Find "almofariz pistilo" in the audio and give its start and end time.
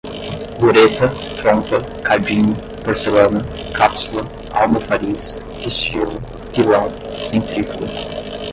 4.51-6.19